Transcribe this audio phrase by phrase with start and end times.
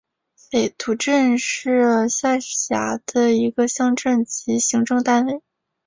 [0.49, 5.43] 北陡镇是是下辖的一个乡镇级行政单位。